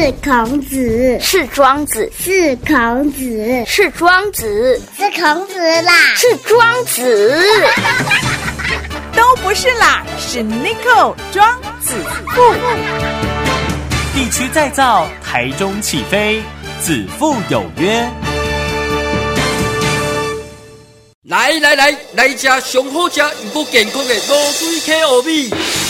[0.00, 7.46] 是孔子，是庄子，是孔子，是庄子，是孔子啦，是庄子，
[9.14, 11.92] 都不是啦，是 n i c o 庄子
[12.34, 12.54] 富。
[14.14, 16.40] 地区再造，台中起飞，
[16.80, 18.08] 子父有约。
[21.24, 25.50] 来来来，来一家上好食又够健康的卤水溪糯米。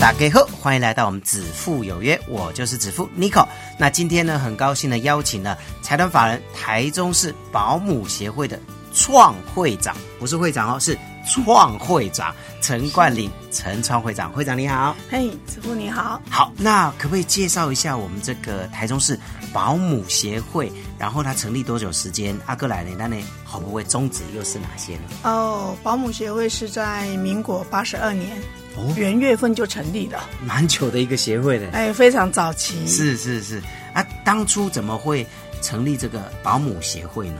[0.00, 3.46] 大家好，欢迎来到我们子父有约，我就是子父 Nico。
[3.78, 8.58] 那今天呢，很高兴的邀请了财团法人台中市保姆协会的
[8.94, 19.20] 创会长，不是会长哦，是创会长陈冠霖，陈创会长，会长你好，嘿，子父你好，好，那可不可以介绍一下我们这个台中市
[19.52, 20.72] 保姆协会？
[20.98, 22.34] 然后它成立多久时间？
[22.46, 22.96] 阿哥来呢？
[22.98, 25.02] 那呢，会不会宗旨又是哪些呢？
[25.24, 28.40] 哦，保姆协会是在民国八十二年。
[28.96, 32.86] 元月份就成立了，蛮久的一个协会的，哎，非常早期。
[32.86, 35.26] 是是是，啊，当初怎么会
[35.62, 37.36] 成立这个保姆协会呢？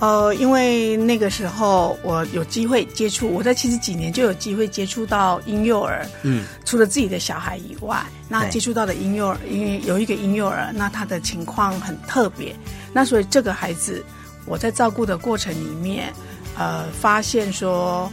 [0.00, 6.06] 呃，因为那个时候我有机会接触，我在其实几年就有机会接触到婴幼儿。
[6.22, 12.54] 嗯，除了自己的小孩以外，那接触到的婴幼儿，因为有一个婴幼儿，那他的情况很特别，
[12.92, 14.04] 那所以这个孩子
[14.46, 16.12] 我在照顾的过程里面，
[16.56, 18.10] 呃，发现说。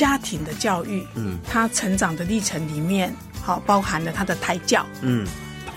[0.00, 5.26] 家庭的教育，嗯，他成长的历程里面，好包含了他的胎教，嗯，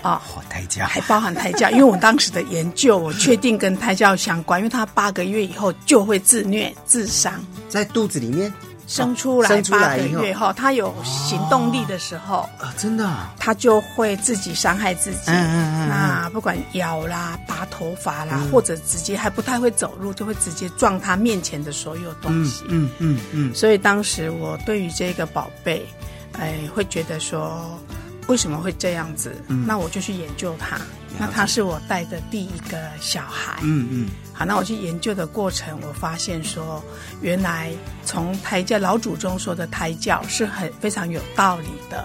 [0.00, 0.86] 啊，胎教。
[0.86, 7.34] 还包含胎教，因为我当时的研究，我确定跟胎教相关，因为他八个月以后就会自虐自伤，
[7.68, 8.50] 在肚子里面。
[8.86, 15.30] 生出来八个月后，他有行动力的时候啊，真的，他就会自己伤害自己。
[15.30, 22.64] 那不管咬啦、拔头发啦，或者直接还不太会走路，就会直接撞他面前的所有东西。
[22.68, 23.54] 嗯嗯嗯。
[23.54, 25.86] 所以当时我对于这个宝贝，
[26.32, 27.78] 哎，会觉得说，
[28.26, 29.34] 为什么会这样子？
[29.66, 30.80] 那我就去研究他。
[31.16, 33.60] 那他是我带的第一个小孩。
[33.62, 34.08] 嗯嗯。
[34.32, 36.82] 好，那我去研究的过程，我发现说，
[37.20, 37.70] 原来
[38.04, 42.04] 从胎教老祖宗说的胎教是很非常有道理的。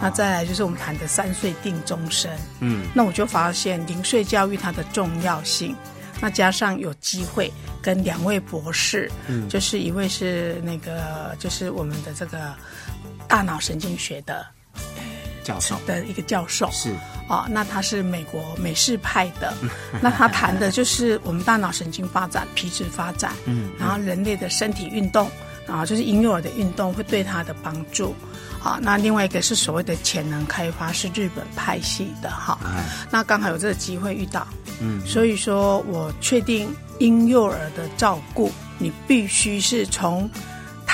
[0.00, 2.30] 那再来就是我们谈的三岁定终身。
[2.60, 2.86] 嗯。
[2.94, 5.74] 那我就发现零岁教育它的重要性。
[6.20, 7.52] 那加上有机会
[7.82, 12.54] 跟两位博士，嗯，就是一位是那个就是我们的这个
[13.26, 14.46] 大脑神经学的。
[15.44, 15.76] 教授。
[15.86, 16.68] 的一个教授。
[16.72, 16.92] 是。
[17.26, 19.54] 啊，那他是美国美式派的，
[20.02, 25.30] 那他谈的就是我们大脑神经发展、皮质发展，嗯，然后人类的身体运动，
[25.66, 28.14] 啊，就是婴幼儿的运动会对他的帮助，
[28.62, 32.58] 啊，那另外一个是所谓的潜能开发，是日本派系的哈，
[33.10, 34.46] 那刚好有这个机会遇到，
[34.82, 36.68] 嗯，所以说我确定
[36.98, 40.28] 婴幼儿的照顾，你必须是从。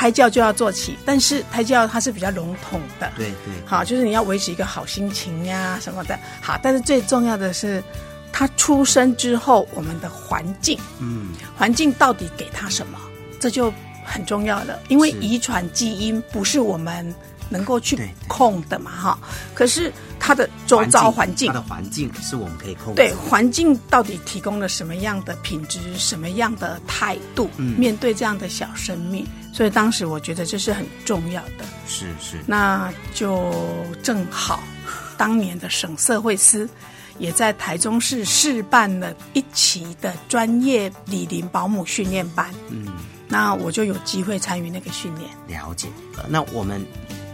[0.00, 7.84] 胎教就要做起，但是胎教它是比较笼统的，对对，好，就是你要维持一个好心情呀什么的，好，但是最重要的是，
[8.32, 12.98] 他出生之后我们的环境，嗯，环境到底给他什么，
[13.38, 13.70] 这就
[14.02, 17.14] 很重要了，因为遗传基因不是我们
[17.50, 19.18] 能够去控的嘛，哈，
[19.52, 29.26] 可是他的周遭环境，他的环境是我们可以控，对，环境到底提供了什么样的品质，什么样的态度，面对这样的小生命。
[29.60, 33.52] 所以当时我觉得这是很重要的，是是，那就
[34.02, 34.62] 正好，
[35.18, 36.66] 当年的省社会司
[37.18, 42.86] 也在台中市试办了一期的专业李林保姆训练班，嗯，
[43.28, 45.30] 那我就有机会参与那个训练。
[45.46, 45.88] 了解，
[46.26, 46.82] 那我们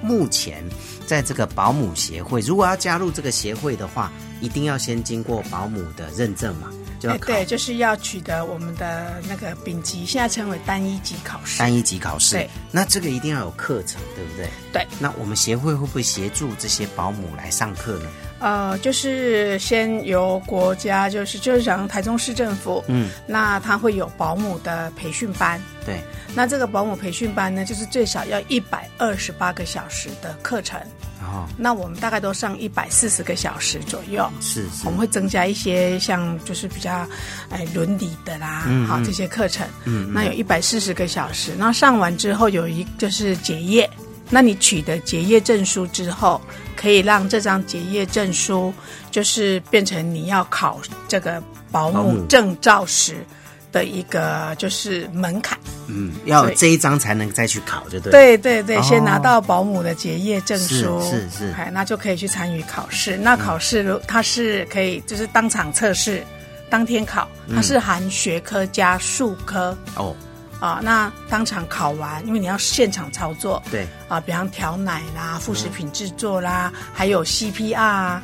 [0.03, 0.65] 目前
[1.07, 4.11] 在这个保姆协会，如果要加入这个协会的话，
[4.41, 6.73] 一定要先经过保姆的认证嘛？
[7.01, 11.59] 对，就是要取得我们的那个丙级，现在称为单一级考试。
[11.59, 14.49] 单一级考试，对，那这个一定要有课程，对不对？
[14.73, 14.87] 对。
[14.99, 18.09] 那我们协会会不会协助这些保姆来上课呢？
[18.39, 25.61] 呃，就是先由国家，就是就是讲台中市政府，嗯，那他会有保姆的培训班。
[25.85, 26.01] 对。
[26.35, 30.79] 那这个保姆培训班呢，就是最少要一百二十八个小时的课程。
[31.23, 37.09] 哦，那我们大概都上一百四十个小时左右，是，我们会增加一些像就是比较，
[37.49, 43.89] 哎，伦理的啦，好这些课程，嗯，那有一百四十个小时，那上完之后有一就是结业，
[44.29, 46.41] 那你取得结业证书之后，
[46.77, 48.73] 可以让这张结业证书
[49.11, 51.41] 就是变成你要考这个
[51.71, 52.13] 保保姆。
[52.13, 53.25] 姆证照时
[53.71, 55.59] 的一个就是门槛。
[55.89, 58.11] 嗯，要这一张才能再去考，就对了。
[58.11, 58.83] 对对对，哦。
[58.83, 63.17] 先拿到保姆的结业证书，是是那就可以去参与考试。
[63.17, 66.25] 那考试如它是可以就是当场测试，
[66.69, 69.79] 当天考，它是含学科加数科。
[69.95, 70.17] 哦，
[70.61, 70.81] 啊。
[70.83, 78.23] 那当场考完，因为你要现场操作，对，啊，比方调奶啦、副食品制作啦，还有 CPR 啊，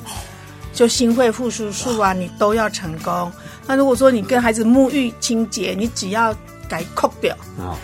[0.72, 3.32] 就心肺复苏术啊，你都要成功。
[3.66, 6.34] 那如果说你跟孩子沐浴清洁，你只要
[6.68, 7.36] 改扣表。
[7.58, 7.76] 哦，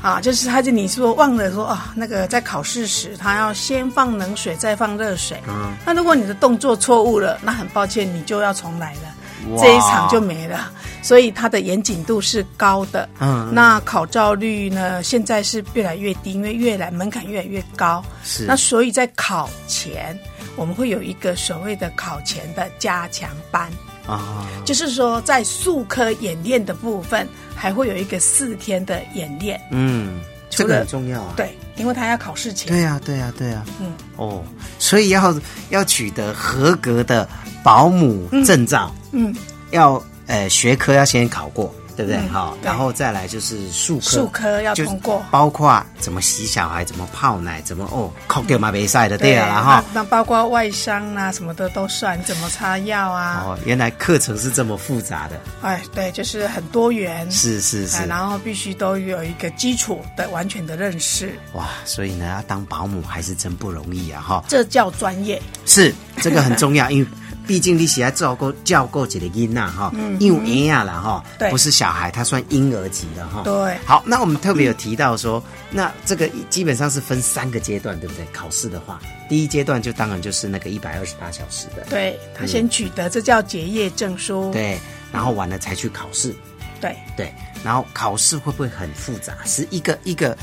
[0.00, 5.42] 啊，就是他就，你说忘了说啊，那个在考试时他要先放冷水，再放热水。
[5.48, 9.15] 嗯，那如果你的动作错误了，那很抱歉，你就要重来了，哇
[9.58, 10.72] 这一场就没了。
[11.02, 13.08] 所以它的严谨度是高的。
[13.20, 18.04] 嗯那考照率呢，现在是越来越低，因为越来门槛越来越高。
[18.24, 20.18] 是那所以在考前，
[20.56, 23.70] 我们会有一个所谓的考前的加强班。
[24.06, 27.26] 啊，就是说，在术科演练的部分，
[27.56, 29.60] 还会有一个四天的演练。
[29.72, 31.34] 嗯，这个很重要啊。
[31.36, 32.68] 对，因为他要考试前。
[32.68, 34.42] 对呀、对呀、对呀、嗯，哦，
[34.78, 35.34] 所以要
[35.70, 37.28] 要取得合格的
[37.62, 39.34] 保姆证照，嗯，
[39.70, 42.20] 要呃学科要先考过，对不对？
[42.20, 45.24] 嗯好、然后再来就是术科，术科要通过。
[45.30, 53.42] 包括怎么洗小孩，怎么泡奶，怎么哦，扣掉嘛没赛的，对啊，然后那那包括外伤啊什么的都算，怎么擦药啊？
[53.46, 57.30] 哦，原来课程是这么复杂的，哎，对，就是很多元。
[57.30, 65.40] 是是是哎，，然后必须都有一个基础的完全的认识，哇，所以呢，要当保姆还是真不容易啊，哈、这叫专业。
[65.64, 67.06] 是这个很重要，因为
[67.46, 73.42] 毕竟你是要照顾照顾几个婴呐哈，因为婴呀了哈，对不是小孩，他算婴儿级的哈。
[73.44, 78.26] 对好，那我们特别有提到说，那这个基本上是分三个阶段，对不对？
[78.32, 84.50] 考试的话，第一阶段就当然就是那个一百二十八小时的，对他先取得，这叫结业证书。
[84.52, 84.78] 对，
[85.12, 86.34] 然后完了才去考试，
[86.80, 87.32] 对对，
[87.62, 89.32] 然后考试会不会很复杂？
[89.44, 90.36] 是一个一个。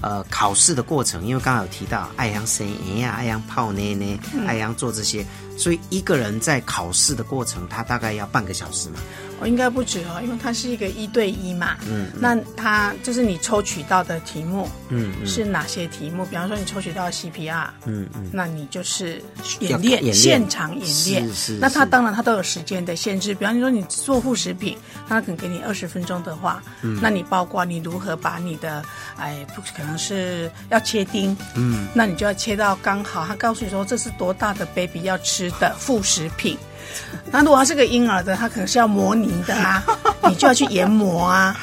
[0.00, 5.24] 呃，考试的过程，因为刚刚有提到爱阳生营呀，爱阳泡奶奶，爱阳做这些，
[5.56, 8.96] 所以一个人在考试的过程，他大概要半个小时嘛。
[9.38, 11.76] 哦应该不止哦，因为它是一个一对一嘛。
[11.86, 16.24] 嗯那它就是你抽取到的题目嗯嗯是哪些题目？
[16.24, 19.22] 比方说你抽取到 CPR，嗯嗯，那你就是
[19.60, 21.28] 演练，演练现场演练。
[21.28, 28.82] 是是那它当然它都有时间的限制，比方说你做副食品，它可能给你二十分钟的话，嗯那你包括你如何把你的
[29.18, 36.56] 哎，不可能是要切丁，嗯，那你就要切到刚好，他告诉你说这是多大的 baby 要吃的副食品。
[37.30, 39.82] 那如果他是个婴儿的，他可能是要模拟的啊，
[40.28, 41.56] 你就要去研磨啊，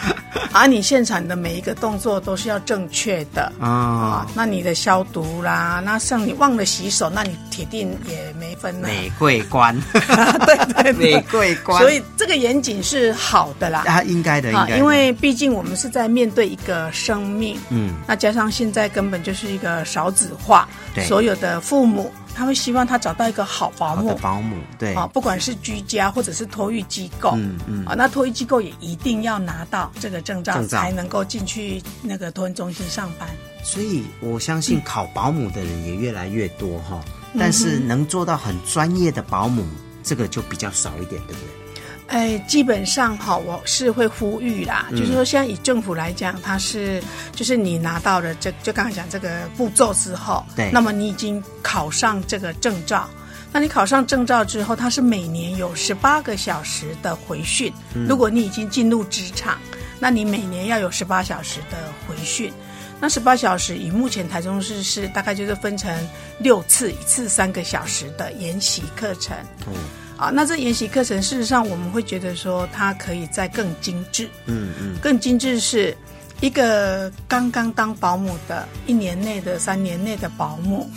[0.51, 3.51] 而 你现场的每一个动作都是要正确的。
[3.59, 3.67] 啊。
[3.67, 4.27] 啊。
[4.33, 8.87] 那你的消毒啦，那像你忘了洗手，那你铁定也没分了。
[8.87, 10.93] 玫瑰关， 对对对。
[10.93, 13.83] 玫瑰关，所以这个严谨是好的啦。
[13.87, 24.15] 啊，应该的，应啊，因为毕竟我们是在面对一个生命，嗯，那加上现在根本就是一个少子化对，所有的父母他会希望他找到一个好保姆。
[24.17, 33.29] 保姆，对，啊，不管是居家或者是托育机构，嗯嗯啊，那托育机构也一定要拿到这个证照，证照才能够进去那个托育中心上班。
[33.63, 36.99] 所以我相信考保姆的人也越来越多哈，
[37.33, 39.65] 嗯但是能做到很专业的保姆，
[40.03, 41.62] 这个就比较少一点，对不对？
[42.07, 53.09] 哎，基本上哈，我是会呼吁啦，嗯就是说，现在以政府来讲，它是就是你拿到了这就刚才讲这个步骤之后，对那么你已经考上这个证照。
[53.51, 57.71] 那你考上证照之后，它是每年有十八个小时的回训。
[57.95, 59.57] 嗯如果你已经进入职场，
[59.99, 62.51] 那你每年要有十八小时的回训。
[62.99, 65.93] 那十八小时以目前台中市是大概就是分成
[66.39, 69.35] 六次，一次三个小时的研习课程。
[69.65, 69.73] 哦，
[70.17, 75.95] 啊，那这研习课程事实上我们会觉得说它可以再更精致，嗯嗯，更精致是
[76.41, 80.89] 一个刚刚当保姆的一年内的三年内的保姆，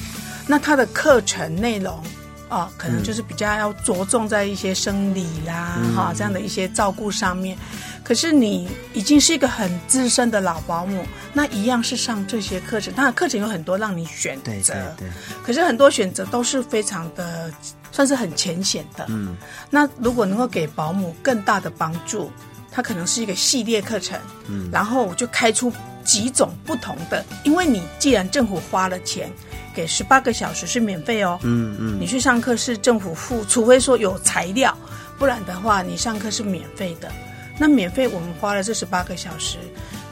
[0.47, 2.03] 那他的课程内容。
[2.49, 7.59] 啊，可能就是比较要着重在一些生理啦，哈、这样的一些照顾上面。
[8.05, 12.95] 可是你已经是一个很资深的老保姆，那一样是上这些课程。
[12.95, 15.09] 当然，课程有很多让你选择，对对对，
[15.43, 17.51] 可是很多选择都是非常的，
[17.97, 19.07] 算是很浅显的。
[19.09, 19.35] 嗯，
[19.71, 22.31] 那如果能够给保姆更大的帮助，
[22.71, 25.73] 它可能是一个系列课程，嗯，然后我就开出
[26.05, 29.33] 几种不同的，因为你既然政府花了钱。
[29.75, 34.75] 给十八个小时是免费哦，嗯嗯，你去上课是政府付，除非说有材料，
[35.19, 37.13] 不然的话你上课是免费的。
[37.59, 39.59] 那免费我们花了这十八个小时，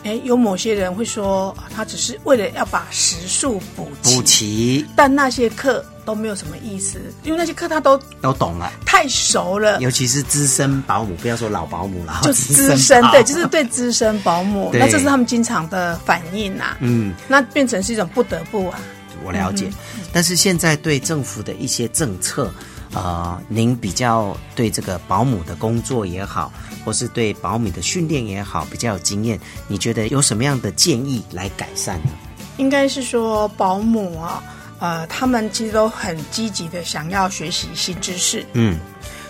[0.05, 9.81] 哎，有某些人会说，他只是为了要把时数补齐，补齐，但那些课都没有什么意思，因为那些课他都都懂了，太熟了。
[9.81, 16.77] 尤其是资深保姆，不要说老保姆了，就资深，对，就是对资深保姆，那这是他们经常的反应呐。
[16.81, 18.79] 嗯，那变成是一种不得不啊。
[19.25, 19.71] 我了解，
[20.13, 22.53] 但是现在对政府的一些政策。
[22.95, 26.53] 呃，您比较对这个保姆的工作也好，
[26.85, 32.11] 或是对保姆的训练也好，比较有经验，你觉得有什么样的建议来改善呢？
[32.57, 34.43] 应该是说保姆啊，
[34.79, 38.79] 呃，他们其实都很积极的想要学习新知识，嗯。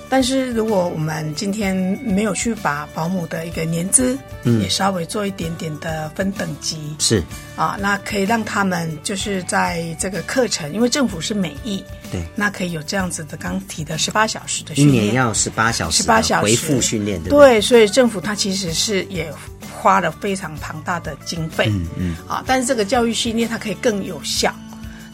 [0.09, 7.23] 但是如果我们今天没有去把保姆的一个年资，嗯，也稍微做一点点的分等级，是。
[7.57, 16.43] 啊，那可以让他们就是在这个课程，因为政府是美意，对，那可以有这样子的刚提的十八小时的训练，一年要十八小时，十八小时。
[16.45, 19.33] 回复训练，对，所以政府它其实是也
[19.73, 24.53] 花了非常庞大的经费，嗯嗯，啊，但是这个教育训练它可以更有效。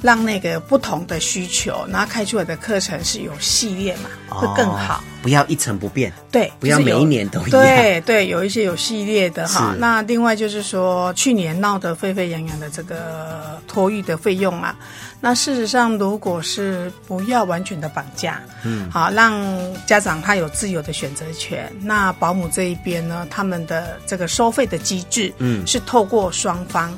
[0.02, 5.02] 让那个不同的需求，然后开出来的课程是有系列嘛，会更好。
[5.22, 7.50] 不要一成不变，对，不要每一年都一样。
[7.50, 9.74] 对对，有一些有系列的哈。
[9.78, 14.74] 那另外就是说，去年闹得沸沸扬扬的这个托育的费用啊，
[15.20, 19.38] 那事实上如果是不要完全的绑架，嗯，好，让
[19.84, 21.70] 家长他有自由的选择权。
[21.82, 26.96] 那保姆这一边呢，他们的这个收费的机制，嗯，是透过双方。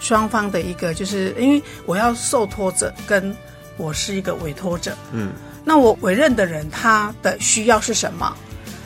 [0.00, 3.36] 双方的一个，就是因为我要受托者，跟
[3.76, 5.30] 我是一个委托者，嗯，
[5.64, 8.36] 那我委任的人他的需要是什么？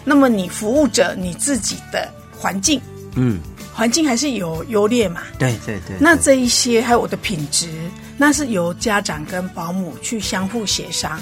[0.04, 2.80] 那么你服务者你自己的环境，
[3.14, 3.40] 嗯，
[3.72, 5.22] 环境还是有优劣嘛？
[5.38, 5.96] 对对对。
[5.98, 7.70] 那这一些还有我的品质，
[8.18, 11.18] 那是由家长跟保姆去相互协商。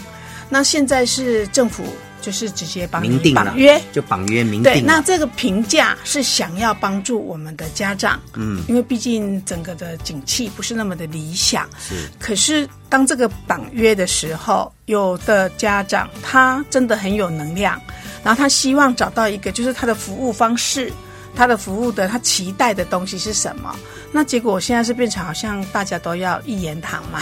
[0.48, 1.84] 那现在是政府。
[2.22, 4.72] 就是直接帮你绑约，就绑约明定。
[4.72, 11.68] 对，那这个评价是想要帮助我们的家长，嗯，因为毕竟整个的景气不是那么的理想。
[11.78, 17.78] 是，可是当这个绑约的时候，有的家长他真的很有能量，
[18.24, 20.90] 然后他希望找到一个就是他的服务方式。
[21.34, 23.74] 他的服务的他期待的东西是什么？
[24.12, 27.20] 那结果现在是变成好像大家都要一言堂嘛？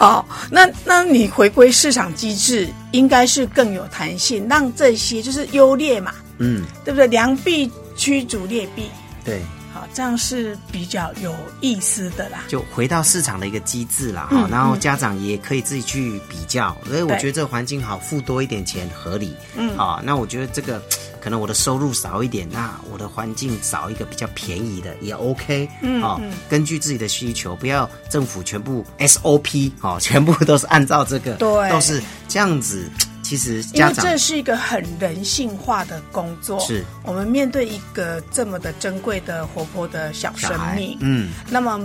[0.01, 6.13] 哦，那那你回归市场机制，应该是更有弹性，让这些就是优劣嘛？
[6.39, 7.07] 嗯，对不对？
[7.07, 8.91] 良币驱逐劣币，
[9.25, 9.41] 对，
[9.73, 12.41] 好，这样是比较有意思的啦。
[12.49, 19.37] 就回到市场的一个机制啦，哈，然后家长也可以自己去比较，所以我觉得这个环境好，付多一点钱合理。
[19.55, 20.83] 嗯，好，那我觉得这个。
[21.21, 32.91] 可能我的收入少一点，那我的环境找一个比较便宜的也 OK，嗯，哦，根据自己的需求，不要政府全部 SOP 哦， 全部都是按照这个，对，都是这样子。
[33.23, 41.79] 其实家长这是一个很人性化的工作，是我们面对一个这么的珍贵的活泼的小生命，嗯，那么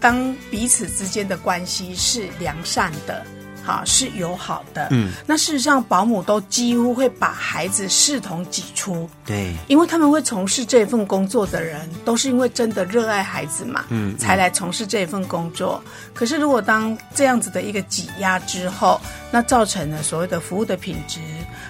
[0.00, 3.26] 当彼此之间的关系是良善的。
[3.66, 15.82] 好是友好的，嗯，那事实上保姆都几乎会把孩子视同己出，对，因为他们会从事这份工作的人，都是因为真的热爱孩子嘛，嗯，才来从事这份工作。
[16.14, 19.00] 可是如果当这样子的一个挤压之后，
[19.32, 21.18] 那造成了所谓的服务的品质，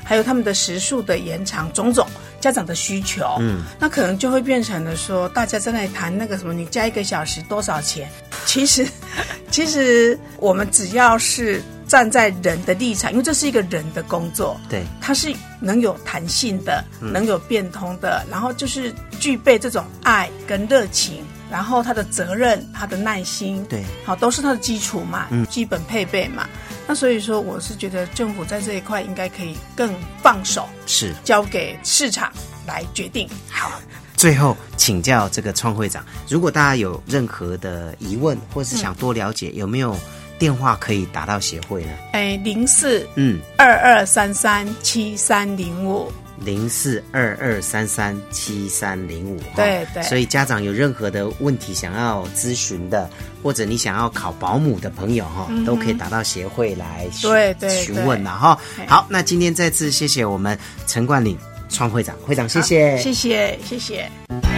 [0.05, 2.07] 还有他们的时数的延长，种种
[2.41, 8.07] 家长的需求，嗯，那可能就会变成了说，大家在那里谈那个什么，你加一个小时多少钱？
[8.45, 8.87] 其实，
[9.51, 11.63] 其实我们只要是。
[11.89, 26.49] 站在人的立场，因为这是一个人的工作，对，它是能有弹性的，能有变通的，然后就是具备这种爱跟热情，然后他的责任、他的耐心，对，好，都是他的基础嘛，嗯基本配备嘛。
[26.89, 32.33] 那所以说，我是觉得政府在这一块应该可以更放手，是交给市场
[32.67, 33.29] 来决定。
[33.49, 33.73] 好，
[34.17, 39.97] 最后请教这个创会长，如果大家有任何的疑问，或是想多了解，有没有？
[40.39, 41.91] 电话可以打到协会呢？
[42.13, 49.41] 哎，零四嗯二二三三七三零五，零四二二三三七三零五。
[49.55, 50.03] 对对。
[50.03, 53.09] 所以家长有任何的问题想要咨询的，
[53.43, 58.59] 或者你想要考保姆的朋友哈，都可以打到协会来对对询问了哈。
[58.87, 61.39] 好，那今天再次谢谢我们陈冠岭
[61.69, 64.56] 创会长，会长谢谢，谢谢谢谢。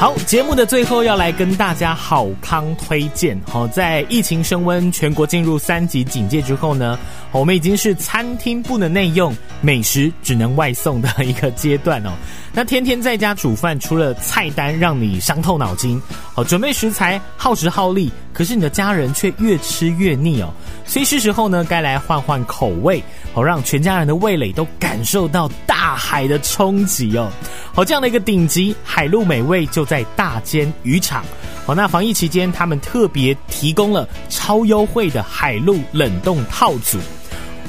[0.00, 3.38] 好，节目的最后要来跟大家好康推荐。
[3.46, 6.98] 好，在疫情升温、全国进入三级警戒之后呢，
[7.32, 12.10] 我们已经是餐厅不能内用，美食只能外送的一个阶段哦。
[12.52, 16.02] 那天天在家煮饭，除了菜单让你伤透脑筋，
[16.34, 20.52] 好准备食材耗时耗力，可是你的家人却越吃越腻哦。
[20.84, 23.00] 所以是时候呢，该来换换口味，
[23.32, 27.30] 好让全家人的味蕾都感受到大海的冲击哦。
[27.72, 31.24] 好，这样的一个顶级海陆美味就在大间渔场。
[31.64, 36.98] 好，那防疫期间，他们特别提供了超优惠的海陆冷冻套组。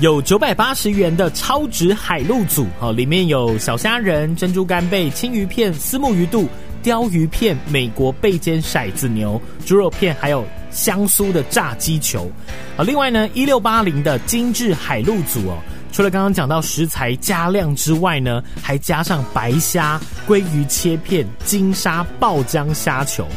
[0.02, 6.50] 有九百八十元的超值海陆组，哦，里面有小虾仁、珍珠干贝、青鱼片、丝木鱼肚、
[6.82, 12.28] 鲷鱼片、美国贝煎骰子牛、猪肉片，还有香酥的炸鸡球。
[12.76, 15.60] 啊，另外呢，一六八零的精致海陆组哦，
[15.92, 23.28] 除了刚刚讲到食材加量之外呢，还加上白虾、鲑鱼切片、金沙爆浆虾球。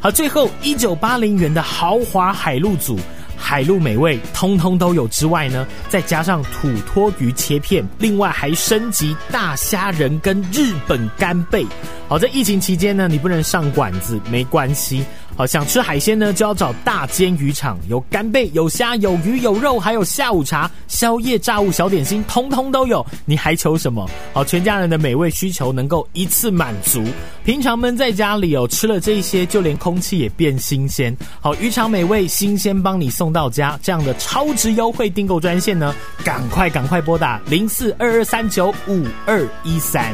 [0.00, 2.98] 好，最后一九八零元的豪华海陆组。
[3.38, 11.64] 海陆美味通通都有之外呢，再加上土托鱼切片，另外还升级大虾仁跟日本干贝。
[12.08, 15.04] 好，在疫情期间呢，你不能上馆子没关系。
[15.38, 23.06] 好，想吃海鲜呢，就要找大煎渔场，有干贝、有虾、有鱼、有肉，还有下午茶、宵夜、炸物、小点心，通通都有。
[23.24, 24.04] 你还求什么？
[24.32, 27.04] 好，全家人的美味需求能够一次满足。
[27.44, 31.16] 平常闷在家里哦，吃了这些，就连空气也变新鲜。
[31.40, 33.78] 好，渔场美味新鲜，帮你送到家。
[33.80, 40.12] 这样的超值优惠订购专线呢，赶快赶快拨打零四二二三九五二一三。